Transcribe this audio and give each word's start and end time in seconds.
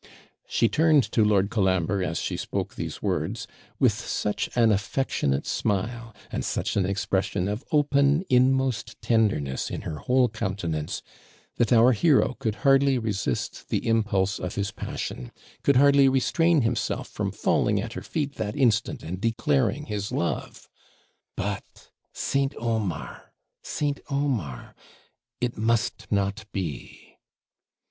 She 0.47 0.67
turned 0.67 1.03
to 1.11 1.23
Lord 1.23 1.51
Colambre 1.51 2.01
as 2.03 2.17
she 2.19 2.35
spoke 2.35 2.73
these 2.73 3.03
words, 3.03 3.45
with 3.77 3.93
such 3.93 4.49
an 4.55 4.71
affectionate 4.71 5.45
smile, 5.45 6.15
and 6.31 6.43
such 6.43 6.75
an 6.75 6.87
expression 6.87 7.47
of 7.47 7.63
open, 7.71 8.25
inmost 8.27 8.99
tenderness 9.03 9.69
in 9.69 9.81
her 9.81 9.97
whole 9.99 10.27
countenance, 10.27 11.03
that 11.57 11.71
our 11.71 11.91
hero 11.91 12.35
could 12.39 12.55
hardly 12.65 12.97
resist 12.97 13.69
the 13.69 13.87
impulse 13.87 14.39
of 14.39 14.55
his 14.55 14.71
passion 14.71 15.31
could 15.61 15.75
hardly 15.75 16.09
restrain 16.09 16.61
himself 16.61 17.07
from 17.07 17.31
falling 17.31 17.79
at 17.79 17.93
her 17.93 18.01
feet 18.01 18.37
that 18.37 18.55
instant, 18.55 19.03
and 19.03 19.21
declaring 19.21 19.85
his 19.85 20.11
love. 20.11 20.67
'But 21.37 21.91
St. 22.11 22.55
Omar! 22.57 23.33
St. 23.61 23.99
Omar! 24.09 24.73
It 25.39 25.57
must 25.59 26.11
not 26.11 26.45
be!' 26.51 27.19